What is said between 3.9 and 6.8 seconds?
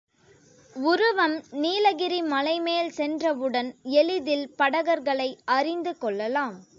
எளிதில் படகர்களை அறிந்து கொள்ளலாம்.